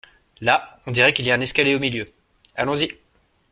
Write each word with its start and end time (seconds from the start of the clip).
Là, 0.39 0.81
on 0.87 0.91
dirait 0.91 1.13
qu'il 1.13 1.27
y 1.27 1.31
a 1.31 1.35
un 1.35 1.41
escalier 1.41 1.75
au 1.75 1.79
milieu. 1.79 2.11
Allons-y! 2.55 2.91